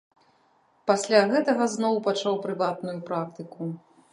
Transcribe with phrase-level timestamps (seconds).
[0.91, 3.71] Пасля гэтага зноў пачаў прыватную практыку.